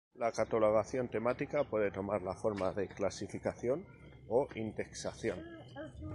La 0.15 0.31
catalogación 0.31 1.09
temática 1.09 1.63
puede 1.63 1.91
tomar 1.91 2.23
la 2.23 2.33
forma 2.33 2.71
de 2.73 2.87
clasificación 2.87 3.85
o 4.29 4.47
indexación. 4.55 5.37